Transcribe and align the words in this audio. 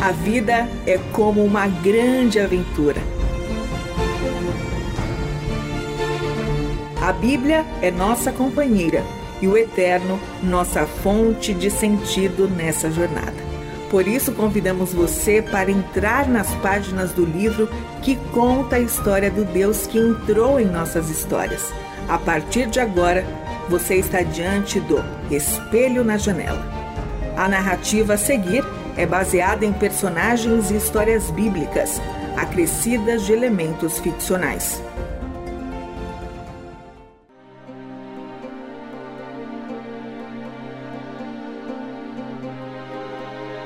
A 0.00 0.12
vida 0.12 0.68
é 0.86 0.96
como 1.12 1.44
uma 1.44 1.66
grande 1.66 2.38
aventura. 2.38 3.00
A 7.02 7.12
Bíblia 7.12 7.66
é 7.82 7.90
nossa 7.90 8.30
companheira 8.30 9.02
e 9.42 9.48
o 9.48 9.56
Eterno 9.56 10.20
nossa 10.40 10.86
fonte 10.86 11.52
de 11.52 11.68
sentido 11.68 12.48
nessa 12.48 12.88
jornada. 12.92 13.34
Por 13.90 14.06
isso, 14.06 14.30
convidamos 14.32 14.92
você 14.92 15.42
para 15.42 15.68
entrar 15.68 16.28
nas 16.28 16.54
páginas 16.56 17.12
do 17.12 17.24
livro 17.24 17.68
que 18.00 18.14
conta 18.32 18.76
a 18.76 18.80
história 18.80 19.32
do 19.32 19.44
Deus 19.44 19.88
que 19.88 19.98
entrou 19.98 20.60
em 20.60 20.66
nossas 20.66 21.10
histórias. 21.10 21.72
A 22.08 22.18
partir 22.18 22.66
de 22.66 22.78
agora, 22.78 23.24
você 23.68 23.96
está 23.96 24.22
diante 24.22 24.78
do 24.78 25.02
Espelho 25.28 26.04
na 26.04 26.16
Janela. 26.16 26.64
A 27.36 27.48
narrativa 27.48 28.14
a 28.14 28.18
seguir 28.18 28.64
é 28.98 29.06
baseada 29.06 29.64
em 29.64 29.72
personagens 29.72 30.72
e 30.72 30.76
histórias 30.76 31.30
bíblicas, 31.30 32.02
acrescidas 32.36 33.24
de 33.24 33.32
elementos 33.32 34.00
ficcionais. 34.00 34.82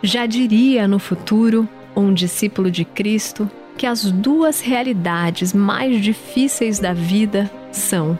Já 0.03 0.27
diria 0.27 0.87
no 0.87 0.99
futuro 0.99 1.67
um 1.97 2.12
discípulo 2.12 2.71
de 2.71 2.85
Cristo 2.85 3.51
que 3.79 3.87
as 3.87 4.12
duas 4.12 4.61
realidades 4.61 5.55
mais 5.55 5.99
difíceis 6.03 6.79
da 6.79 6.93
vida 6.93 7.51
são 7.71 8.19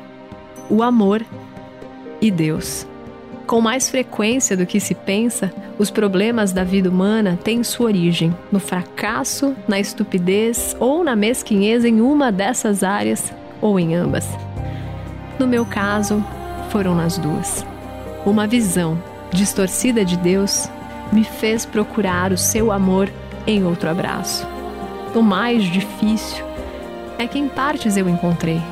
o 0.71 0.83
amor 0.83 1.23
e 2.23 2.31
Deus. 2.31 2.87
Com 3.53 3.61
mais 3.61 3.91
frequência 3.91 4.57
do 4.57 4.65
que 4.65 4.81
se 4.81 4.95
pensa, 4.95 5.53
os 5.79 5.91
problemas 5.91 6.55
da 6.55 6.65
vida 6.65 6.89
humana 6.89 7.39
têm 7.45 7.63
sua 7.63 7.89
origem 7.89 8.35
no 8.51 8.59
fracasso, 8.59 9.55
na 9.69 9.79
estupidez 9.79 10.75
ou 10.81 11.05
na 11.05 11.15
mesquinhez 11.15 11.85
em 11.85 12.01
uma 12.01 12.33
dessas 12.33 12.83
áreas 12.83 13.31
ou 13.61 13.79
em 13.79 13.95
ambas. 13.95 14.27
No 15.39 15.47
meu 15.47 15.67
caso, 15.67 16.25
foram 16.71 16.95
nas 16.95 17.19
duas. 17.19 17.63
Uma 18.25 18.47
visão 18.47 18.99
distorcida 19.31 20.03
de 20.03 20.17
Deus 20.17 20.71
me 21.13 21.23
fez 21.23 21.67
procurar 21.67 22.33
o 22.33 22.39
seu 22.39 22.73
amor 22.73 23.13
em 23.47 23.67
outro 23.67 23.91
abraço. 23.91 24.49
O 25.15 25.21
mais 25.21 25.63
difícil 25.65 26.43
é 27.19 27.27
que 27.27 27.39
em 27.39 27.51
partes 27.51 27.99
eu 27.99 28.09
encontrei, 28.09 28.63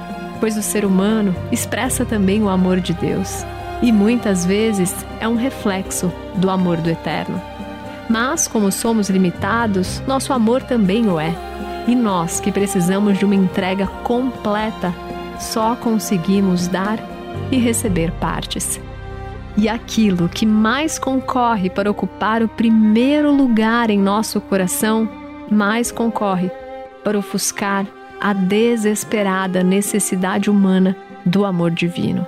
pois 0.41 0.57
o 0.57 0.63
ser 0.63 0.87
humano 0.87 1.37
expressa 1.53 2.07
também 2.07 2.43
o 2.43 2.49
amor 2.49 2.81
de 2.81 2.95
Deus 2.95 3.45
e 3.83 3.93
muitas 3.93 4.45
vezes 4.45 4.95
é 5.21 5.29
um 5.29 5.37
reflexo 5.37 6.13
do 6.35 6.51
amor 6.51 6.77
do 6.79 6.91
Eterno. 6.91 7.41
Mas, 8.09 8.49
como 8.49 8.73
somos 8.73 9.09
limitados, 9.09 10.03
nosso 10.07 10.33
amor 10.33 10.63
também 10.63 11.09
o 11.09 11.19
é. 11.19 11.35
E 11.87 11.95
nós, 11.95 12.41
que 12.41 12.53
precisamos 12.53 13.19
de 13.19 13.25
uma 13.25 13.35
entrega 13.35 13.87
completa, 14.05 14.93
só 15.39 15.75
conseguimos 15.77 16.67
dar 16.67 16.99
e 17.51 17.57
receber 17.57 18.11
partes 18.13 18.81
e 19.57 19.69
aquilo 19.69 20.29
que 20.29 20.47
mais 20.47 20.99
concorre 20.99 21.69
para 21.69 21.91
ocupar 21.91 22.43
o 22.43 22.49
primeiro 22.49 23.31
lugar 23.31 23.91
em 23.91 23.99
nosso 23.99 24.41
coração, 24.41 25.09
mais 25.51 25.91
concorre 25.91 26.51
para 27.05 27.19
ofuscar 27.19 27.87
a 28.21 28.33
desesperada 28.33 29.63
necessidade 29.63 30.49
humana 30.49 30.97
do 31.25 31.45
amor 31.45 31.71
divino. 31.71 32.27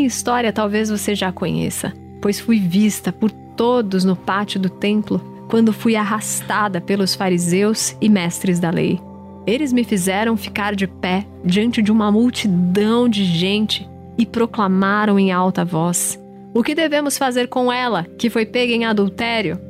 Minha 0.00 0.08
história 0.08 0.50
talvez 0.50 0.88
você 0.88 1.14
já 1.14 1.30
conheça, 1.30 1.92
pois 2.22 2.40
fui 2.40 2.58
vista 2.58 3.12
por 3.12 3.30
todos 3.30 4.02
no 4.02 4.16
pátio 4.16 4.58
do 4.58 4.70
templo 4.70 5.20
quando 5.46 5.74
fui 5.74 5.94
arrastada 5.94 6.80
pelos 6.80 7.14
fariseus 7.14 7.94
e 8.00 8.08
mestres 8.08 8.58
da 8.58 8.70
lei. 8.70 8.98
Eles 9.46 9.74
me 9.74 9.84
fizeram 9.84 10.38
ficar 10.38 10.74
de 10.74 10.86
pé 10.86 11.26
diante 11.44 11.82
de 11.82 11.92
uma 11.92 12.10
multidão 12.10 13.10
de 13.10 13.26
gente 13.26 13.86
e 14.16 14.24
proclamaram 14.24 15.18
em 15.18 15.32
alta 15.32 15.66
voz: 15.66 16.18
O 16.54 16.62
que 16.62 16.74
devemos 16.74 17.18
fazer 17.18 17.48
com 17.48 17.70
ela, 17.70 18.04
que 18.16 18.30
foi 18.30 18.46
pega 18.46 18.72
em 18.72 18.86
adultério? 18.86 19.60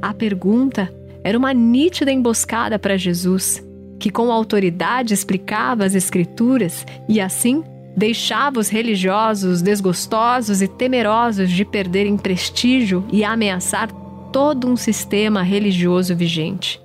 A 0.00 0.14
pergunta 0.14 0.88
era 1.24 1.36
uma 1.36 1.52
nítida 1.52 2.12
emboscada 2.12 2.78
para 2.78 2.96
Jesus, 2.96 3.60
que 3.98 4.08
com 4.08 4.30
autoridade 4.30 5.12
explicava 5.12 5.84
as 5.84 5.96
Escrituras 5.96 6.86
e 7.08 7.20
assim 7.20 7.64
deixava 7.96 8.60
os 8.60 8.68
religiosos 8.68 9.62
desgostosos 9.62 10.62
e 10.62 10.68
temerosos 10.68 11.50
de 11.50 11.64
perderem 11.64 12.16
prestígio 12.16 13.04
e 13.12 13.24
ameaçar 13.24 13.90
todo 14.32 14.68
um 14.68 14.76
sistema 14.76 15.42
religioso 15.42 16.14
vigente. 16.14 16.80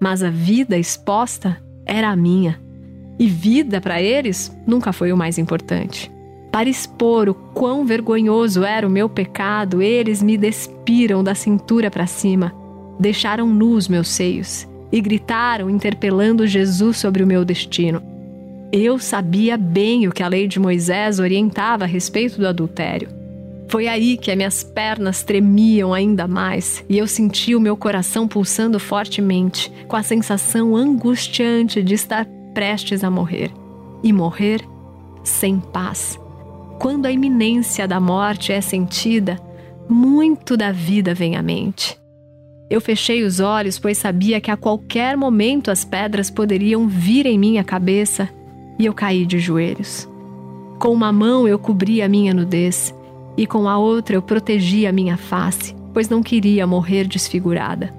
Mas 0.00 0.22
a 0.22 0.30
vida 0.30 0.78
exposta 0.78 1.60
era 1.84 2.08
a 2.08 2.16
minha. 2.16 2.60
E 3.18 3.26
vida 3.26 3.80
para 3.80 4.02
eles 4.02 4.56
nunca 4.66 4.92
foi 4.92 5.12
o 5.12 5.16
mais 5.16 5.38
importante. 5.38 6.10
Para 6.50 6.68
expor 6.68 7.28
o 7.28 7.34
quão 7.34 7.84
vergonhoso 7.84 8.64
era 8.64 8.86
o 8.86 8.90
meu 8.90 9.08
pecado, 9.08 9.82
eles 9.82 10.22
me 10.22 10.36
despiram 10.36 11.22
da 11.22 11.34
cintura 11.34 11.90
para 11.90 12.06
cima, 12.06 12.54
deixaram 12.98 13.48
nus 13.48 13.88
meus 13.88 14.08
seios 14.08 14.68
e 14.92 15.00
gritaram, 15.00 15.68
interpelando 15.68 16.46
Jesus 16.46 16.96
sobre 16.96 17.22
o 17.22 17.26
meu 17.26 17.44
destino. 17.44 18.13
Eu 18.76 18.98
sabia 18.98 19.56
bem 19.56 20.08
o 20.08 20.10
que 20.10 20.20
a 20.20 20.26
lei 20.26 20.48
de 20.48 20.58
Moisés 20.58 21.20
orientava 21.20 21.84
a 21.84 21.86
respeito 21.86 22.40
do 22.40 22.48
adultério. 22.48 23.08
Foi 23.68 23.86
aí 23.86 24.16
que 24.16 24.32
as 24.32 24.36
minhas 24.36 24.64
pernas 24.64 25.22
tremiam 25.22 25.94
ainda 25.94 26.26
mais 26.26 26.84
e 26.88 26.98
eu 26.98 27.06
senti 27.06 27.54
o 27.54 27.60
meu 27.60 27.76
coração 27.76 28.26
pulsando 28.26 28.80
fortemente, 28.80 29.70
com 29.86 29.94
a 29.94 30.02
sensação 30.02 30.74
angustiante 30.74 31.84
de 31.84 31.94
estar 31.94 32.26
prestes 32.52 33.04
a 33.04 33.10
morrer. 33.10 33.52
E 34.02 34.12
morrer 34.12 34.60
sem 35.22 35.60
paz. 35.60 36.18
Quando 36.80 37.06
a 37.06 37.12
iminência 37.12 37.86
da 37.86 38.00
morte 38.00 38.50
é 38.50 38.60
sentida, 38.60 39.38
muito 39.88 40.56
da 40.56 40.72
vida 40.72 41.14
vem 41.14 41.36
à 41.36 41.42
mente. 41.42 41.96
Eu 42.68 42.80
fechei 42.80 43.22
os 43.22 43.38
olhos, 43.38 43.78
pois 43.78 43.98
sabia 43.98 44.40
que 44.40 44.50
a 44.50 44.56
qualquer 44.56 45.16
momento 45.16 45.70
as 45.70 45.84
pedras 45.84 46.28
poderiam 46.28 46.88
vir 46.88 47.24
em 47.24 47.38
minha 47.38 47.62
cabeça 47.62 48.28
e 48.78 48.86
eu 48.86 48.94
caí 48.94 49.24
de 49.26 49.38
joelhos. 49.38 50.08
Com 50.78 50.92
uma 50.92 51.12
mão 51.12 51.46
eu 51.46 51.58
cobri 51.58 52.02
a 52.02 52.08
minha 52.08 52.34
nudez 52.34 52.94
e 53.36 53.46
com 53.46 53.68
a 53.68 53.78
outra 53.78 54.16
eu 54.16 54.22
protegi 54.22 54.86
a 54.86 54.92
minha 54.92 55.16
face, 55.16 55.74
pois 55.92 56.08
não 56.08 56.22
queria 56.22 56.66
morrer 56.66 57.06
desfigurada. 57.06 57.92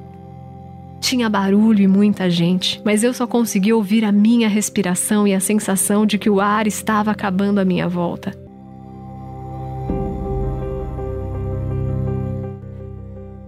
Tinha 1.00 1.30
barulho 1.30 1.82
e 1.82 1.88
muita 1.88 2.30
gente, 2.30 2.82
mas 2.84 3.04
eu 3.04 3.14
só 3.14 3.28
consegui 3.28 3.72
ouvir 3.72 4.04
a 4.04 4.12
minha 4.12 4.50
respiração 4.50 5.28
e 5.28 5.34
a 5.34 5.40
sensação 5.40 6.06
de 6.06 6.18
que 6.18 6.30
o 6.30 6.40
ar 6.40 6.68
estava 6.68 7.12
acabando 7.12 7.60
à 7.60 7.66
minha 7.66 7.88
volta. 7.88 8.34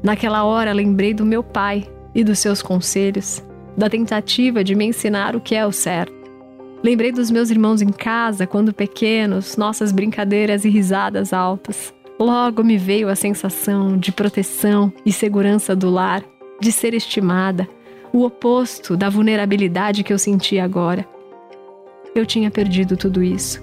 Naquela 0.04 0.44
hora 0.44 0.72
lembrei 0.72 1.14
do 1.14 1.26
meu 1.26 1.44
pai 1.44 1.86
e 2.14 2.24
dos 2.24 2.40
seus 2.40 2.62
conselhos, 2.62 3.44
da 3.76 3.90
tentativa 3.90 4.64
de 4.64 4.74
me 4.74 4.86
ensinar 4.86 5.36
o 5.36 5.42
que 5.42 5.54
é 5.54 5.66
o 5.66 5.72
certo. 5.72 6.17
Lembrei 6.84 7.12
dos 7.12 7.32
meus 7.32 7.50
irmãos 7.50 7.82
em 7.82 7.90
casa, 7.90 8.46
quando 8.46 8.74
pequenos, 8.74 9.58
nossas 9.58 9.92
brincadeiras 9.92 10.64
e 10.64 10.70
risadas 10.70 11.34
altas. 11.34 11.94
Logo 12.20 12.64
me 12.64 12.78
veio 12.78 13.10
a 13.10 13.16
sensação 13.16 13.98
de 13.98 14.12
proteção 14.12 14.92
e 15.06 15.12
segurança 15.12 15.76
do 15.76 15.90
lar, 15.90 16.24
de 16.62 16.72
ser 16.72 16.94
estimada, 16.94 17.68
o 18.14 18.24
oposto 18.24 18.96
da 18.96 19.10
vulnerabilidade 19.10 20.04
que 20.04 20.14
eu 20.14 20.20
sentia 20.20 20.64
agora. 20.64 21.08
Eu 22.16 22.26
tinha 22.26 22.50
perdido 22.50 22.96
tudo 22.96 23.24
isso. 23.24 23.62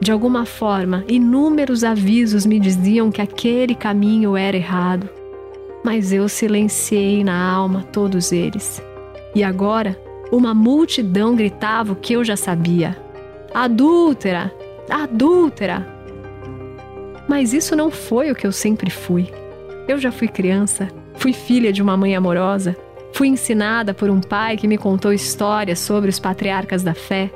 De 0.00 0.10
alguma 0.10 0.44
forma, 0.44 1.04
inúmeros 1.08 1.84
avisos 1.84 2.44
me 2.44 2.58
diziam 2.58 3.10
que 3.10 3.22
aquele 3.22 3.74
caminho 3.74 4.36
era 4.36 4.56
errado, 4.56 5.08
mas 5.84 6.12
eu 6.12 6.28
silenciei 6.28 7.22
na 7.22 7.50
alma 7.50 7.84
todos 7.92 8.32
eles. 8.32 8.82
E 9.34 9.42
agora 9.44 9.96
uma 10.32 10.54
multidão 10.54 11.36
gritava 11.36 11.92
o 11.92 11.96
que 11.96 12.14
eu 12.14 12.24
já 12.24 12.36
sabia: 12.36 12.96
Adúltera! 13.52 14.50
Adúltera! 14.88 15.86
Mas 17.28 17.52
isso 17.52 17.76
não 17.76 17.90
foi 17.90 18.32
o 18.32 18.34
que 18.34 18.46
eu 18.46 18.52
sempre 18.52 18.90
fui. 18.90 19.30
Eu 19.86 19.98
já 19.98 20.10
fui 20.10 20.26
criança, 20.26 20.88
fui 21.14 21.32
filha 21.32 21.72
de 21.72 21.82
uma 21.82 21.96
mãe 21.96 22.16
amorosa, 22.16 22.74
fui 23.12 23.28
ensinada 23.28 23.92
por 23.92 24.08
um 24.08 24.20
pai 24.20 24.56
que 24.56 24.66
me 24.66 24.78
contou 24.78 25.12
histórias 25.12 25.78
sobre 25.78 26.08
os 26.08 26.18
patriarcas 26.18 26.82
da 26.82 26.94
fé. 26.94 27.30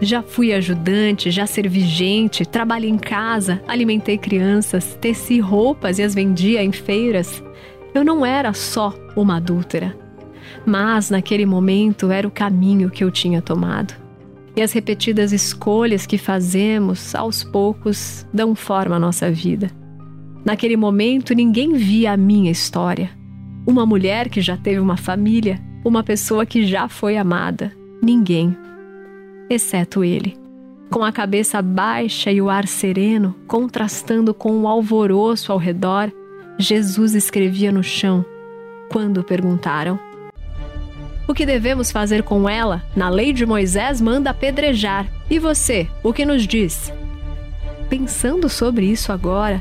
Já 0.00 0.22
fui 0.22 0.52
ajudante, 0.52 1.30
já 1.30 1.46
servi 1.46 1.80
gente, 1.80 2.44
trabalhei 2.44 2.90
em 2.90 2.98
casa, 2.98 3.62
alimentei 3.66 4.18
crianças, 4.18 4.98
teci 5.00 5.40
roupas 5.40 5.98
e 5.98 6.02
as 6.02 6.14
vendia 6.14 6.62
em 6.62 6.72
feiras. 6.72 7.42
Eu 7.94 8.04
não 8.04 8.26
era 8.26 8.52
só 8.52 8.92
uma 9.16 9.36
adúltera 9.36 10.05
mas 10.64 11.10
naquele 11.10 11.46
momento 11.46 12.10
era 12.10 12.26
o 12.26 12.30
caminho 12.30 12.90
que 12.90 13.04
eu 13.04 13.10
tinha 13.10 13.40
tomado. 13.42 13.94
E 14.54 14.62
as 14.62 14.72
repetidas 14.72 15.32
escolhas 15.32 16.06
que 16.06 16.16
fazemos, 16.16 17.14
aos 17.14 17.44
poucos, 17.44 18.26
dão 18.32 18.54
forma 18.54 18.96
à 18.96 18.98
nossa 18.98 19.30
vida. 19.30 19.70
Naquele 20.44 20.76
momento, 20.76 21.34
ninguém 21.34 21.74
via 21.74 22.12
a 22.12 22.16
minha 22.16 22.50
história. 22.50 23.10
Uma 23.66 23.84
mulher 23.84 24.28
que 24.28 24.40
já 24.40 24.56
teve 24.56 24.78
uma 24.78 24.96
família, 24.96 25.60
uma 25.84 26.02
pessoa 26.02 26.46
que 26.46 26.64
já 26.64 26.88
foi 26.88 27.16
amada. 27.16 27.72
Ninguém, 28.02 28.56
exceto 29.50 30.04
ele. 30.04 30.36
Com 30.90 31.04
a 31.04 31.10
cabeça 31.10 31.60
baixa 31.60 32.30
e 32.30 32.40
o 32.40 32.48
ar 32.48 32.66
sereno, 32.66 33.34
contrastando 33.46 34.32
com 34.32 34.62
o 34.62 34.68
alvoroço 34.68 35.50
ao 35.50 35.58
redor, 35.58 36.12
Jesus 36.58 37.14
escrevia 37.14 37.72
no 37.72 37.82
chão. 37.82 38.24
Quando 38.90 39.24
perguntaram: 39.24 39.98
O 41.28 41.34
que 41.34 41.44
devemos 41.44 41.90
fazer 41.90 42.22
com 42.22 42.48
ela? 42.48 42.82
Na 42.94 43.08
lei 43.08 43.32
de 43.32 43.44
Moisés 43.44 44.00
manda 44.00 44.30
apedrejar. 44.30 45.06
E 45.28 45.38
você, 45.38 45.88
o 46.02 46.12
que 46.12 46.24
nos 46.24 46.46
diz? 46.46 46.92
Pensando 47.88 48.48
sobre 48.48 48.86
isso 48.86 49.10
agora, 49.10 49.60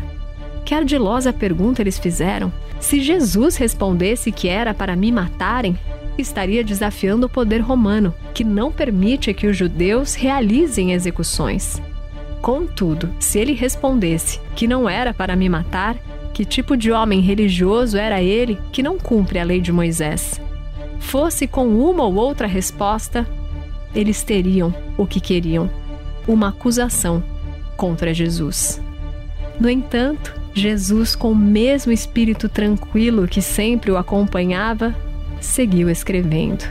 que 0.64 0.76
ardilosa 0.76 1.34
pergunta 1.34 1.82
eles 1.82 1.98
fizeram. 1.98 2.54
Se 2.80 3.02
Jesus 3.02 3.56
respondesse 3.56 4.32
que 4.32 4.48
era 4.48 4.74
para 4.74 4.96
me 4.96 5.12
matarem, 5.12 5.78
estaria 6.18 6.64
desafiando 6.64 7.26
o 7.26 7.30
poder 7.30 7.62
romano, 7.62 8.14
que 8.34 8.44
não 8.44 8.72
permite 8.72 9.34
que 9.34 9.48
os 9.48 9.58
judeus 9.58 10.14
realizem 10.14 10.94
execuções. 10.94 11.82
Contudo, 12.42 13.10
se 13.20 13.40
ele 13.40 13.54
respondesse 13.54 14.40
que 14.56 14.68
não 14.68 14.88
era 14.88 15.14
para 15.16 15.36
me 15.36 15.50
matar, 15.50 15.96
que 16.32 16.46
tipo 16.46 16.78
de 16.78 16.92
homem 16.92 17.22
religioso 17.22 17.98
era 17.98 18.22
ele 18.22 18.60
que 18.72 18.84
não 18.84 19.00
cumpre 19.00 19.40
a 19.40 19.44
lei 19.44 19.60
de 19.60 19.72
Moisés? 19.72 20.40
Fosse 21.00 21.48
com 21.48 21.68
uma 21.68 22.04
ou 22.04 22.16
outra 22.16 22.48
resposta, 22.48 23.28
eles 23.94 24.24
teriam 24.24 24.74
o 24.98 25.06
que 25.06 25.20
queriam: 25.20 25.70
uma 26.28 26.50
acusação 26.50 27.24
contra 27.78 28.14
Jesus. 28.14 28.82
No 29.60 29.70
entanto, 29.70 30.34
Jesus, 30.54 31.16
com 31.16 31.32
o 31.32 31.36
mesmo 31.36 31.92
espírito 31.92 32.48
tranquilo 32.48 33.28
que 33.28 33.42
sempre 33.42 33.92
o 33.92 33.98
acompanhava, 33.98 34.96
seguiu 35.40 35.90
escrevendo. 35.90 36.64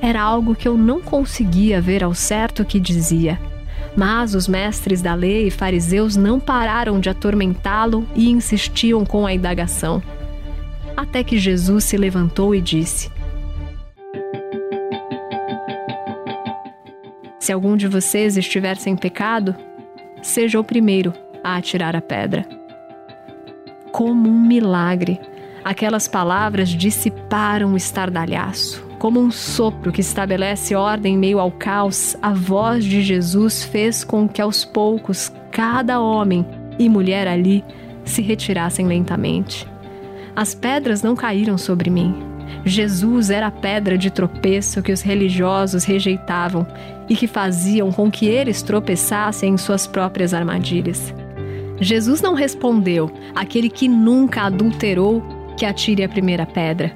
Era 0.00 0.22
algo 0.22 0.54
que 0.54 0.68
eu 0.68 0.76
não 0.76 1.00
conseguia 1.00 1.80
ver 1.80 2.04
ao 2.04 2.14
certo 2.14 2.62
o 2.62 2.64
que 2.64 2.78
dizia. 2.78 3.38
Mas 3.96 4.34
os 4.34 4.46
mestres 4.46 5.00
da 5.00 5.14
lei 5.14 5.46
e 5.46 5.50
fariseus 5.50 6.16
não 6.16 6.38
pararam 6.38 7.00
de 7.00 7.08
atormentá-lo 7.08 8.06
e 8.14 8.30
insistiam 8.30 9.04
com 9.06 9.26
a 9.26 9.32
indagação. 9.32 10.02
Até 10.94 11.24
que 11.24 11.38
Jesus 11.38 11.84
se 11.84 11.96
levantou 11.96 12.54
e 12.54 12.60
disse: 12.60 13.10
Se 17.46 17.52
algum 17.52 17.76
de 17.76 17.86
vocês 17.86 18.36
estiver 18.36 18.76
sem 18.76 18.96
pecado, 18.96 19.54
seja 20.20 20.58
o 20.58 20.64
primeiro 20.64 21.12
a 21.44 21.54
atirar 21.54 21.94
a 21.94 22.00
pedra 22.00 22.44
como 23.92 24.28
um 24.28 24.44
milagre. 24.44 25.20
Aquelas 25.64 26.08
palavras 26.08 26.70
dissiparam 26.70 27.74
o 27.74 27.76
estardalhaço. 27.76 28.84
Como 28.98 29.20
um 29.20 29.30
sopro 29.30 29.92
que 29.92 30.00
estabelece 30.00 30.74
ordem 30.74 31.14
em 31.14 31.18
meio 31.18 31.38
ao 31.38 31.52
caos, 31.52 32.16
a 32.20 32.34
voz 32.34 32.84
de 32.84 33.00
Jesus 33.00 33.62
fez 33.62 34.02
com 34.02 34.28
que 34.28 34.42
aos 34.42 34.64
poucos 34.64 35.32
cada 35.52 36.00
homem 36.00 36.44
e 36.80 36.88
mulher 36.88 37.28
ali 37.28 37.64
se 38.04 38.22
retirassem 38.22 38.88
lentamente. 38.88 39.64
As 40.34 40.52
pedras 40.52 41.00
não 41.00 41.14
caíram 41.14 41.56
sobre 41.56 41.90
mim. 41.90 42.35
Jesus 42.64 43.30
era 43.30 43.46
a 43.46 43.50
pedra 43.50 43.96
de 43.96 44.10
tropeço 44.10 44.82
que 44.82 44.92
os 44.92 45.02
religiosos 45.02 45.84
rejeitavam 45.84 46.66
e 47.08 47.14
que 47.14 47.26
faziam 47.26 47.92
com 47.92 48.10
que 48.10 48.26
eles 48.26 48.62
tropeçassem 48.62 49.54
em 49.54 49.56
suas 49.56 49.86
próprias 49.86 50.34
armadilhas. 50.34 51.14
Jesus 51.80 52.20
não 52.20 52.34
respondeu: 52.34 53.10
aquele 53.34 53.68
que 53.68 53.88
nunca 53.88 54.42
adulterou, 54.42 55.22
que 55.56 55.64
atire 55.64 56.02
a 56.02 56.08
primeira 56.08 56.46
pedra. 56.46 56.92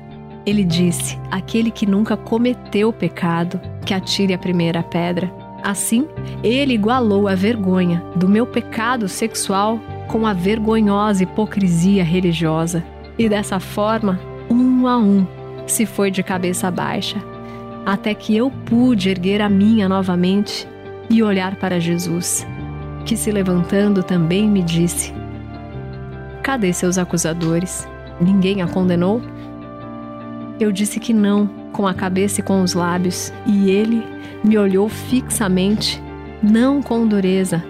Ele 0.47 0.65
disse: 0.65 1.19
aquele 1.31 1.71
que 1.71 1.87
nunca 1.87 2.17
cometeu 2.17 2.93
pecado, 2.93 3.61
que 3.85 3.95
atire 3.95 4.33
a 4.33 4.39
primeira 4.39 4.83
pedra. 4.83 5.31
Assim, 5.63 6.07
ele 6.43 6.73
igualou 6.73 7.29
a 7.29 7.35
vergonha 7.35 8.03
do 8.17 8.27
meu 8.29 8.47
pecado 8.47 9.07
sexual 9.09 9.79
com 10.09 10.27
a 10.27 10.33
vergonhosa 10.33 11.23
hipocrisia 11.23 12.03
religiosa. 12.03 12.83
E 13.19 13.29
dessa 13.29 13.61
forma, 13.61 14.19
um 14.49 14.87
a 14.87 14.97
um, 14.97 15.27
se 15.71 15.87
foi 15.87 16.11
de 16.11 16.23
cabeça 16.23 16.71
baixa, 16.71 17.17
até 17.87 18.15
que 18.15 18.37
eu 18.37 18.51
pude 18.51 19.09
erguer 19.09 19.41
a 19.41 19.49
minha 19.49 19.89
novamente 19.89 20.69
e 21.09 21.23
olhar 21.23 21.57
para 21.57 21.81
Jesus 21.81 22.47
que 23.05 23.17
se 23.17 23.31
levantando 23.31 24.03
também 24.03 24.49
me 24.49 24.63
disse: 24.63 25.13
Cadê 26.43 26.73
seus 26.73 26.99
acusadores? 26.99 27.89
Ninguém 28.21 28.63
a 28.63 28.69
condenou? 28.69 29.21
Eu 30.59 30.71
disse 30.71 31.01
que 31.01 31.13
não, 31.13 31.47
com 31.73 31.87
a 31.87 31.95
cabeça 31.95 32.41
e 32.41 32.45
com 32.45 32.63
os 32.63 32.75
lábios, 32.75 33.33
e 33.47 33.71
ele 33.71 34.05
me 34.45 34.59
olhou 34.59 34.89
fixamente, 34.89 36.03
não 36.43 36.83
com 36.83 37.07
dureza, 37.07 37.65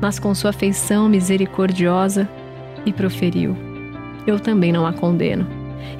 mas 0.00 0.18
com 0.18 0.34
sua 0.34 0.52
feição 0.52 1.08
misericordiosa, 1.08 2.28
e 2.86 2.92
proferiu: 2.92 3.56
Eu 4.26 4.38
também 4.38 4.72
não 4.72 4.86
a 4.86 4.92
condeno. 4.92 5.46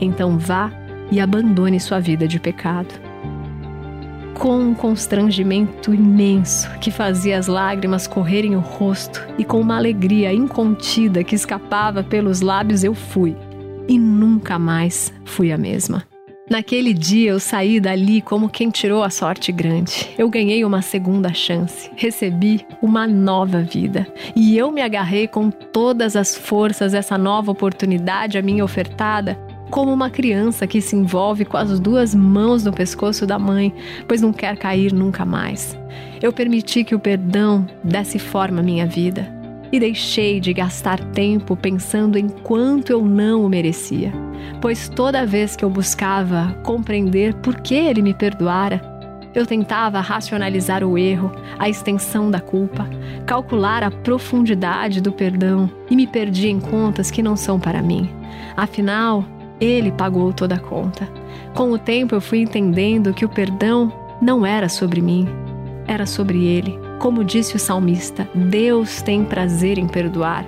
Então 0.01 0.39
vá 0.39 0.71
e 1.13 1.21
abandone 1.21 1.79
sua 1.79 2.01
vida 2.01 2.27
de 2.27 2.41
pecado 2.41 3.13
com 4.43 4.59
um 4.59 4.75
constrangimento 4.75 5.95
imenso 5.95 6.69
que 6.81 6.91
fazia 6.91 7.39
as 7.39 7.47
lágrimas 7.47 8.09
correrem 8.09 8.57
o 8.57 8.61
rosto 8.61 9.25
e 9.39 9.45
com 9.45 9.61
uma 9.61 9.77
alegria 9.77 10.35
incontida 10.35 11.23
que 11.23 11.37
escapava 11.37 12.03
pelos 12.03 12.41
lábios 12.41 12.83
eu 12.83 12.93
fui. 12.93 13.37
E 13.89 13.97
nunca 13.99 14.59
mais 14.59 15.13
fui 15.25 15.53
a 15.53 15.57
mesma. 15.57 16.03
Naquele 16.51 16.93
dia 16.93 17.31
eu 17.31 17.39
saí 17.39 17.79
dali 17.79 18.21
como 18.21 18.49
quem 18.49 18.69
tirou 18.69 19.05
a 19.05 19.11
sorte 19.11 19.53
grande. 19.53 20.11
Eu 20.19 20.29
ganhei 20.29 20.65
uma 20.65 20.83
segunda 20.83 21.33
chance, 21.33 21.89
recebi 21.95 22.67
uma 22.83 23.07
nova 23.07 23.63
vida. 23.63 24.07
E 24.35 24.59
eu 24.59 24.73
me 24.73 24.83
agarrei 24.83 25.29
com 25.29 25.51
todas 25.51 26.17
as 26.17 26.37
forças 26.37 26.95
essa 26.95 27.17
nova 27.17 27.53
oportunidade 27.53 28.37
a 28.37 28.43
mim 28.43 28.61
ofertada 28.61 29.39
como 29.73 29.91
uma 29.91 30.11
criança 30.11 30.67
que 30.67 30.83
se 30.83 30.95
envolve 30.95 31.47
com 31.47 31.57
as 31.57 31.81
duas 31.81 32.15
mãos 32.15 32.63
no 32.63 32.75
pescoço 32.75 33.27
da 33.27 33.39
mãe, 33.39 33.73
pois 34.07 34.21
não 34.21 34.31
quer 34.31 34.55
cair 34.59 34.93
nunca 34.93 35.25
mais. 35.25 35.75
Eu 36.21 36.31
permiti 36.31 36.85
que 36.85 36.95
o 36.95 37.01
perdão 37.01 37.67
desse 37.83 38.19
forma 38.19 38.61
à 38.61 38.63
minha 38.63 38.87
vida 38.87 39.33
e 39.73 39.81
deixei 39.81 40.41
de 40.41 40.53
gastar 40.53 41.01
tempo 41.13 41.57
pensando 41.57 42.19
em 42.19 42.29
quanto 42.29 42.93
eu 42.93 43.03
não 43.03 43.47
o 43.47 43.49
merecia, 43.49 44.13
pois 44.61 44.91
toda 44.91 45.25
vez 45.25 45.57
que 45.57 45.65
eu 45.65 45.71
buscava 45.71 46.55
compreender 46.63 47.33
por 47.37 47.59
que 47.63 47.75
ele 47.75 48.03
me 48.03 48.13
perdoara, 48.13 48.79
eu 49.35 49.47
tentava 49.47 50.01
racionalizar 50.01 50.85
o 50.85 50.99
erro, 50.99 51.33
a 51.59 51.71
extensão 51.71 52.31
da 52.31 52.41
culpa, 52.41 52.87
calcular 53.25 53.83
a 53.83 53.91
profundidade 53.91 55.01
do 55.01 55.11
perdão 55.11 55.71
e 55.89 55.97
me 55.97 56.07
perdi 56.07 56.49
em 56.49 56.61
contas 56.61 57.11
que 57.11 57.23
não 57.23 57.37
são 57.37 57.59
para 57.59 57.81
mim. 57.81 58.11
Afinal, 58.55 59.25
ele 59.63 59.93
pagou 59.93 60.33
toda 60.33 60.57
a 60.57 60.61
conta. 60.61 61.09
Com 61.55 61.71
o 61.71 61.79
tempo 61.79 62.15
eu 62.15 62.21
fui 62.21 62.41
entendendo 62.41 63.15
que 63.15 63.25
o 63.25 63.29
perdão 63.29 63.93
não 64.21 64.45
era 64.45 64.69
sobre 64.69 65.01
mim, 65.01 65.29
era 65.87 66.07
sobre 66.07 66.45
ele. 66.45 66.79
Como 66.99 67.25
disse 67.25 67.57
o 67.57 67.59
salmista, 67.59 68.29
Deus 68.35 69.03
tem 69.03 69.25
prazer 69.25 69.79
em 69.79 69.87
perdoar. 69.87 70.45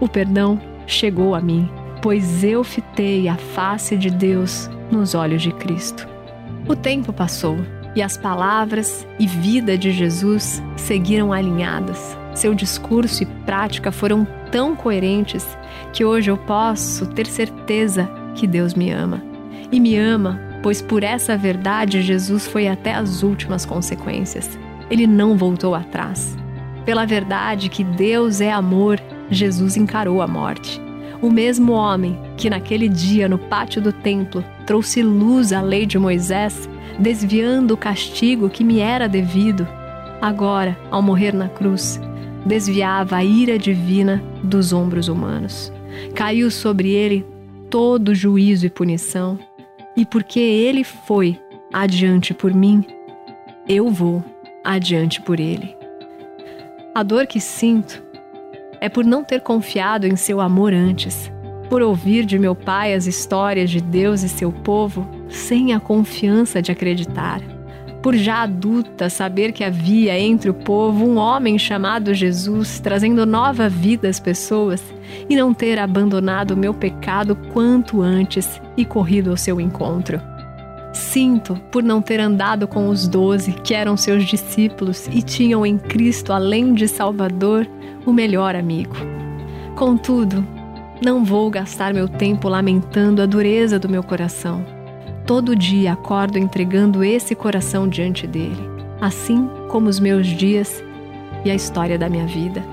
O 0.00 0.08
perdão 0.08 0.60
chegou 0.86 1.34
a 1.34 1.40
mim, 1.40 1.68
pois 2.02 2.44
eu 2.44 2.62
fitei 2.62 3.28
a 3.28 3.36
face 3.36 3.96
de 3.96 4.10
Deus 4.10 4.70
nos 4.90 5.14
olhos 5.14 5.42
de 5.42 5.52
Cristo. 5.52 6.08
O 6.66 6.76
tempo 6.76 7.12
passou 7.12 7.56
e 7.94 8.02
as 8.02 8.16
palavras 8.16 9.06
e 9.18 9.26
vida 9.26 9.76
de 9.76 9.90
Jesus 9.90 10.62
seguiram 10.76 11.32
alinhadas. 11.32 12.16
Seu 12.34 12.54
discurso 12.54 13.22
e 13.22 13.26
prática 13.26 13.90
foram 13.90 14.26
tão 14.52 14.76
coerentes 14.76 15.44
que 15.92 16.04
hoje 16.04 16.30
eu 16.30 16.36
posso 16.36 17.06
ter 17.06 17.26
certeza 17.26 18.08
que 18.38 18.46
Deus 18.46 18.74
me 18.74 18.90
ama. 18.90 19.20
E 19.70 19.80
me 19.80 19.96
ama, 19.96 20.40
pois 20.62 20.80
por 20.80 21.02
essa 21.02 21.36
verdade 21.36 22.00
Jesus 22.00 22.46
foi 22.46 22.68
até 22.68 22.94
as 22.94 23.22
últimas 23.22 23.66
consequências. 23.66 24.58
Ele 24.90 25.06
não 25.06 25.36
voltou 25.36 25.74
atrás. 25.74 26.36
Pela 26.84 27.04
verdade 27.04 27.68
que 27.68 27.84
Deus 27.84 28.40
é 28.40 28.50
amor, 28.50 29.00
Jesus 29.28 29.76
encarou 29.76 30.22
a 30.22 30.26
morte. 30.26 30.80
O 31.20 31.30
mesmo 31.30 31.72
homem 31.72 32.16
que 32.36 32.48
naquele 32.48 32.88
dia 32.88 33.28
no 33.28 33.38
pátio 33.38 33.82
do 33.82 33.92
templo 33.92 34.44
trouxe 34.64 35.02
luz 35.02 35.52
à 35.52 35.60
lei 35.60 35.84
de 35.84 35.98
Moisés, 35.98 36.68
desviando 36.98 37.74
o 37.74 37.76
castigo 37.76 38.48
que 38.48 38.62
me 38.62 38.78
era 38.78 39.08
devido, 39.08 39.66
agora, 40.22 40.78
ao 40.90 41.02
morrer 41.02 41.34
na 41.34 41.48
cruz, 41.48 42.00
desviava 42.46 43.16
a 43.16 43.24
ira 43.24 43.58
divina 43.58 44.22
dos 44.42 44.72
ombros 44.72 45.08
humanos. 45.08 45.72
Caiu 46.14 46.50
sobre 46.50 46.90
ele 46.90 47.26
todo 47.70 48.14
juízo 48.14 48.66
e 48.66 48.70
punição, 48.70 49.38
e 49.96 50.04
porque 50.04 50.40
ele 50.40 50.84
foi 50.84 51.38
adiante 51.72 52.32
por 52.32 52.54
mim, 52.54 52.84
eu 53.68 53.90
vou 53.90 54.24
adiante 54.64 55.20
por 55.20 55.38
ele. 55.38 55.76
A 56.94 57.02
dor 57.02 57.26
que 57.26 57.40
sinto 57.40 58.02
é 58.80 58.88
por 58.88 59.04
não 59.04 59.22
ter 59.22 59.40
confiado 59.40 60.06
em 60.06 60.16
seu 60.16 60.40
amor 60.40 60.72
antes, 60.72 61.30
por 61.68 61.82
ouvir 61.82 62.24
de 62.24 62.38
meu 62.38 62.54
pai 62.54 62.94
as 62.94 63.06
histórias 63.06 63.70
de 63.70 63.80
Deus 63.80 64.22
e 64.22 64.28
seu 64.28 64.50
povo 64.50 65.08
sem 65.28 65.74
a 65.74 65.80
confiança 65.80 66.62
de 66.62 66.72
acreditar, 66.72 67.42
por 68.02 68.14
já 68.14 68.42
adulta 68.42 69.10
saber 69.10 69.52
que 69.52 69.64
havia 69.64 70.18
entre 70.18 70.50
o 70.50 70.54
povo 70.54 71.04
um 71.04 71.16
homem 71.16 71.58
chamado 71.58 72.14
Jesus 72.14 72.80
trazendo 72.80 73.26
nova 73.26 73.68
vida 73.68 74.08
às 74.08 74.20
pessoas 74.20 74.82
e 75.28 75.36
não 75.36 75.52
ter 75.52 75.78
abandonado 75.78 76.52
o 76.52 76.56
meu 76.56 76.72
pecado 76.72 77.36
quanto 77.52 78.02
antes 78.02 78.60
e 78.76 78.84
corrido 78.84 79.30
ao 79.30 79.36
seu 79.36 79.60
encontro. 79.60 80.20
Sinto 80.92 81.54
por 81.70 81.82
não 81.82 82.00
ter 82.00 82.18
andado 82.20 82.66
com 82.66 82.88
os 82.88 83.06
doze, 83.06 83.52
que 83.52 83.74
eram 83.74 83.96
seus 83.96 84.24
discípulos 84.24 85.06
e 85.12 85.22
tinham 85.22 85.64
em 85.64 85.78
Cristo, 85.78 86.32
além 86.32 86.74
de 86.74 86.88
Salvador, 86.88 87.66
o 88.06 88.12
melhor 88.12 88.56
amigo. 88.56 88.96
Contudo, 89.76 90.44
não 91.04 91.24
vou 91.24 91.50
gastar 91.50 91.94
meu 91.94 92.08
tempo 92.08 92.48
lamentando 92.48 93.22
a 93.22 93.26
dureza 93.26 93.78
do 93.78 93.88
meu 93.88 94.02
coração. 94.02 94.77
Todo 95.28 95.54
dia 95.54 95.92
acordo 95.92 96.38
entregando 96.38 97.04
esse 97.04 97.34
coração 97.34 97.86
diante 97.86 98.26
dele, 98.26 98.66
assim 98.98 99.46
como 99.68 99.86
os 99.86 100.00
meus 100.00 100.26
dias 100.26 100.82
e 101.44 101.50
a 101.50 101.54
história 101.54 101.98
da 101.98 102.08
minha 102.08 102.26
vida. 102.26 102.64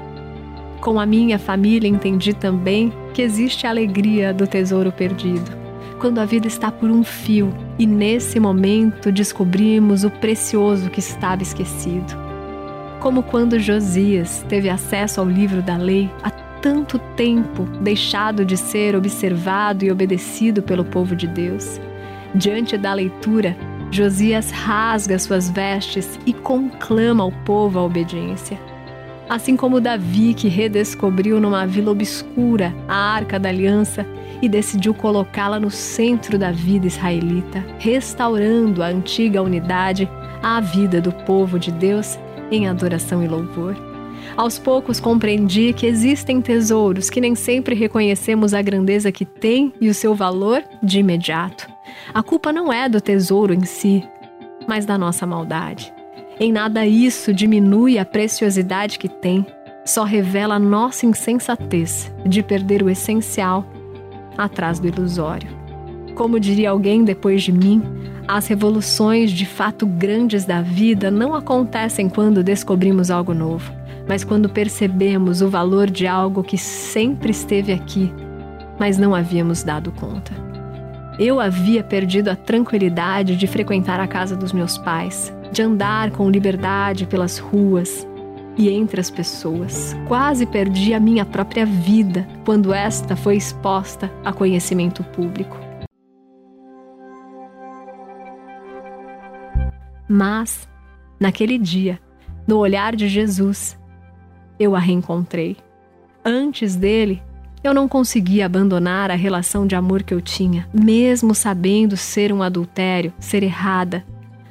Com 0.80 0.98
a 0.98 1.06
minha 1.06 1.38
família 1.38 1.90
entendi 1.90 2.34
também 2.34 2.94
que 3.14 3.22
existe 3.22 3.68
a 3.68 3.72
alegria 3.72 4.34
do 4.34 4.48
tesouro 4.48 4.90
perdido 4.90 5.52
quando 6.00 6.20
a 6.20 6.26
vida 6.26 6.48
está 6.48 6.72
por 6.72 6.90
um 6.90 7.04
fio 7.04 7.54
e 7.78 7.86
nesse 7.86 8.40
momento 8.40 9.12
descobrimos 9.12 10.06
o 10.06 10.10
precioso 10.10 10.90
que 10.90 11.02
estava 11.02 11.44
esquecido. 11.44 12.16
Como 13.02 13.22
quando 13.22 13.60
Josias 13.60 14.46
teve 14.48 14.70
acesso 14.70 15.20
ao 15.20 15.28
livro 15.28 15.62
da 15.62 15.76
lei 15.76 16.10
há 16.24 16.32
tanto 16.62 17.00
tempo 17.18 17.66
deixado 17.82 18.46
de 18.46 18.56
ser 18.56 18.96
observado 18.96 19.84
e 19.84 19.92
obedecido 19.92 20.64
pelo 20.64 20.86
povo 20.86 21.18
de 21.18 21.28
Deus. 21.28 21.82
Diante 22.36 22.78
da 22.78 22.94
leitura, 22.94 23.56
Josias 23.90 24.52
rasga 24.52 25.18
suas 25.18 25.50
vestes 25.50 26.20
e 26.26 26.34
conclama 26.34 27.24
ao 27.24 27.32
povo 27.32 27.80
a 27.80 27.84
obediência. 27.84 28.60
Assim 29.30 29.56
como 29.56 29.80
Davi, 29.80 30.34
que 30.34 30.50
redescobriu 30.50 31.40
numa 31.40 31.66
vila 31.66 31.92
obscura 31.92 32.76
a 32.90 32.96
arca 32.96 33.40
da 33.40 33.48
aliança 33.48 34.06
e 34.42 34.50
decidiu 34.50 34.94
colocá-la 34.94 35.60
no 35.60 35.72
centro 35.72 36.38
da 36.38 36.52
vida 36.52 36.86
israelita, 36.86 37.66
restaurando 37.80 38.84
a 38.84 38.88
antiga 38.88 39.42
unidade 39.42 40.10
à 40.44 40.60
vida 40.60 41.00
do 41.00 41.12
povo 41.12 41.58
de 41.58 41.72
Deus 41.72 42.20
em 42.52 42.68
adoração 42.68 43.24
e 43.24 43.28
louvor. 43.28 43.76
Aos 44.36 44.60
poucos 44.60 45.00
compreendi 45.00 45.72
que 45.72 45.88
existem 45.88 46.42
tesouros 46.42 47.10
que 47.10 47.22
nem 47.22 47.34
sempre 47.34 47.74
reconhecemos 47.74 48.54
a 48.54 48.62
grandeza 48.62 49.12
que 49.12 49.24
tem 49.24 49.74
e 49.80 49.88
o 49.88 49.94
seu 49.94 50.14
valor 50.14 50.62
de 50.84 51.00
imediato. 51.00 51.75
A 52.14 52.24
culpa 52.24 52.52
não 52.52 52.72
é 52.72 52.88
do 52.88 53.02
tesouro 53.02 53.54
em 53.54 53.66
si, 53.66 54.08
mas 54.68 54.86
da 54.86 54.98
nossa 54.98 55.26
maldade. 55.26 55.94
Em 56.40 56.52
nada 56.52 56.86
isso 56.86 57.34
diminui 57.34 57.98
a 57.98 58.06
preciosidade 58.06 59.00
que 59.00 59.08
tem, 59.08 59.46
só 59.86 60.04
revela 60.04 60.60
nossa 60.60 61.06
insensatez 61.06 62.12
de 62.26 62.42
perder 62.42 62.84
o 62.84 62.90
essencial 62.90 63.66
atrás 64.38 64.80
do 64.80 64.88
ilusório. 64.88 65.50
Como 66.16 66.40
diria 66.40 66.72
alguém 66.72 67.04
depois 67.04 67.44
de 67.44 67.52
mim, 67.52 67.82
as 68.28 68.48
revoluções 68.48 69.32
de 69.32 69.46
fato 69.46 69.86
grandes 69.86 70.46
da 70.46 70.62
vida 70.62 71.12
não 71.12 71.36
acontecem 71.36 72.10
quando 72.10 72.44
descobrimos 72.44 73.12
algo 73.12 73.34
novo, 73.34 73.72
mas 74.08 74.24
quando 74.24 74.50
percebemos 74.50 75.42
o 75.42 75.50
valor 75.50 75.90
de 75.90 76.08
algo 76.08 76.44
que 76.44 76.58
sempre 76.58 77.32
esteve 77.32 77.72
aqui, 77.72 78.12
mas 78.80 78.98
não 78.98 79.14
havíamos 79.14 79.64
dado 79.64 79.92
conta. 79.92 80.45
Eu 81.18 81.40
havia 81.40 81.82
perdido 81.82 82.28
a 82.28 82.36
tranquilidade 82.36 83.38
de 83.38 83.48
frequentar 83.48 84.02
a 84.02 84.08
casa 84.08 84.36
dos 84.36 84.52
meus 84.52 84.78
pais, 84.78 85.34
de 85.50 85.62
andar 85.62 86.12
com 86.12 86.30
liberdade 86.30 87.06
pelas 87.06 87.38
ruas, 87.38 88.06
e 88.58 88.70
entre 88.70 89.00
as 89.00 89.10
pessoas. 89.10 89.96
Quase 90.08 90.46
perdi 90.46 90.94
a 90.94 91.00
minha 91.00 91.26
própria 91.26 91.66
vida 91.66 92.28
quando 92.44 92.74
esta 92.74 93.16
foi 93.16 93.38
exposta 93.38 94.12
a 94.24 94.34
conhecimento 94.34 95.04
público. 95.06 95.58
Mas, 100.08 100.68
naquele 101.18 101.58
dia, 101.58 102.00
no 102.46 102.58
olhar 102.58 102.94
de 102.94 103.08
Jesus, 103.08 103.80
eu 104.60 104.76
a 104.76 104.80
reencontrei. 104.80 105.56
Antes 106.24 106.76
dele, 106.76 107.24
eu 107.68 107.74
não 107.74 107.88
conseguia 107.88 108.46
abandonar 108.46 109.10
a 109.10 109.16
relação 109.16 109.66
de 109.66 109.76
amor 109.76 110.04
que 110.04 110.14
eu 110.14 110.22
tinha, 110.22 110.68
mesmo 110.74 111.34
sabendo 111.34 111.98
ser 111.98 112.32
um 112.32 112.44
adultério, 112.44 113.12
ser 113.20 113.42
errada. 113.42 114.06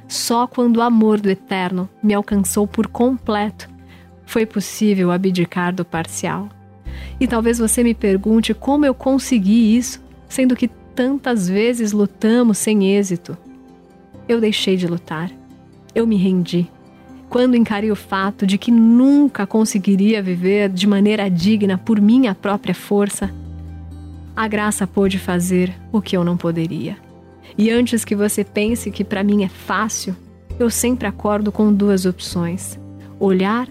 Só 0.07 0.45
quando 0.45 0.77
o 0.77 0.81
amor 0.81 1.19
do 1.19 1.29
Eterno 1.29 1.89
me 2.03 2.13
alcançou 2.13 2.67
por 2.67 2.87
completo 2.87 3.69
foi 4.25 4.45
possível 4.45 5.11
abdicar 5.11 5.73
do 5.73 5.85
parcial. 5.85 6.49
E 7.19 7.27
talvez 7.27 7.59
você 7.59 7.83
me 7.83 7.93
pergunte 7.93 8.53
como 8.53 8.85
eu 8.85 8.93
consegui 8.93 9.77
isso, 9.77 10.03
sendo 10.27 10.55
que 10.55 10.67
tantas 10.67 11.47
vezes 11.47 11.91
lutamos 11.91 12.57
sem 12.57 12.95
êxito. 12.95 13.37
Eu 14.27 14.41
deixei 14.41 14.75
de 14.75 14.87
lutar. 14.87 15.31
Eu 15.93 16.05
me 16.05 16.17
rendi. 16.17 16.69
Quando 17.35 17.57
encarei 17.57 17.91
o 17.91 17.97
fato 17.97 18.47
de 18.47 18.57
que 18.57 18.71
nunca 18.71 19.45
conseguiria 19.45 20.23
viver 20.23 20.69
de 20.69 20.87
maneira 20.87 21.29
digna 21.29 21.77
por 21.77 21.99
minha 21.99 22.33
própria 22.33 22.73
força, 22.73 23.29
a 24.33 24.47
graça 24.47 24.87
pôde 24.87 25.19
fazer 25.19 25.75
o 25.91 26.01
que 26.01 26.15
eu 26.15 26.23
não 26.23 26.37
poderia. 26.37 26.95
E 27.57 27.69
antes 27.69 28.05
que 28.05 28.15
você 28.15 28.41
pense 28.41 28.89
que 28.89 29.03
para 29.03 29.21
mim 29.21 29.43
é 29.43 29.49
fácil, 29.49 30.15
eu 30.57 30.69
sempre 30.69 31.09
acordo 31.09 31.51
com 31.51 31.73
duas 31.73 32.05
opções: 32.05 32.79
olhar 33.19 33.67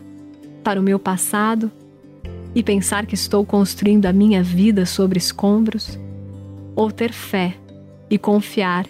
para 0.62 0.78
o 0.78 0.82
meu 0.82 0.98
passado 0.98 1.72
e 2.54 2.62
pensar 2.62 3.06
que 3.06 3.14
estou 3.14 3.46
construindo 3.46 4.04
a 4.04 4.12
minha 4.12 4.42
vida 4.42 4.84
sobre 4.84 5.16
escombros, 5.16 5.98
ou 6.76 6.90
ter 6.90 7.14
fé 7.14 7.54
e 8.10 8.18
confiar 8.18 8.86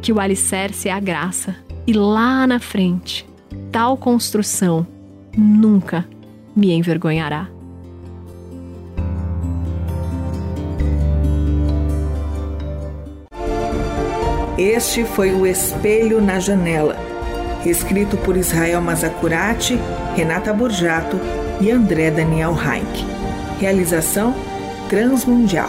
que 0.00 0.10
o 0.10 0.18
alicerce 0.18 0.88
é 0.88 0.92
a 0.92 1.00
graça 1.00 1.54
e 1.86 1.92
lá 1.92 2.46
na 2.46 2.58
frente, 2.58 3.28
tal 3.70 3.96
construção 3.96 4.86
nunca 5.36 6.06
me 6.54 6.72
envergonhará. 6.72 7.48
Este 14.58 15.04
foi 15.04 15.32
o 15.32 15.46
Espelho 15.46 16.20
na 16.20 16.38
Janela 16.38 17.10
escrito 17.68 18.16
por 18.18 18.36
Israel 18.36 18.80
Mazacurati, 18.80 19.78
Renata 20.16 20.52
Borjato 20.52 21.18
e 21.60 21.70
André 21.70 22.10
Daniel 22.10 22.52
Heinck. 22.54 23.04
Realização 23.58 24.34
Transmundial. 24.88 25.68